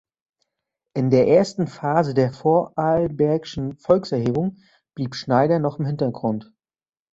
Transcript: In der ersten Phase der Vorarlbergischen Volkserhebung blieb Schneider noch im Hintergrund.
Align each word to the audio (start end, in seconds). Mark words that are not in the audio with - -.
In 0.95 1.11
der 1.11 1.27
ersten 1.27 1.67
Phase 1.67 2.15
der 2.15 2.33
Vorarlbergischen 2.33 3.77
Volkserhebung 3.77 4.57
blieb 4.95 5.13
Schneider 5.13 5.59
noch 5.59 5.77
im 5.77 5.85
Hintergrund. 5.85 6.51